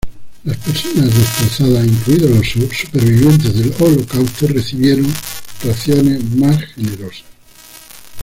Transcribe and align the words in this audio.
Las 0.45 0.57
personas 0.57 1.13
desplazadas, 1.15 1.85
incluidos 1.85 2.31
los 2.55 2.71
sobrevivientes 2.75 3.53
del 3.53 3.71
Holocausto, 3.77 4.47
recibieron 4.47 5.05
raciones 5.63 6.23
más 6.37 6.59
generosas. 6.73 7.23